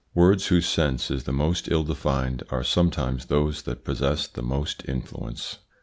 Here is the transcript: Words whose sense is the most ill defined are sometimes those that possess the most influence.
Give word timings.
Words 0.15 0.47
whose 0.47 0.65
sense 0.65 1.11
is 1.11 1.25
the 1.25 1.31
most 1.31 1.67
ill 1.69 1.83
defined 1.83 2.41
are 2.49 2.63
sometimes 2.63 3.25
those 3.27 3.61
that 3.61 3.83
possess 3.85 4.25
the 4.25 4.41
most 4.41 4.81
influence. 4.89 5.59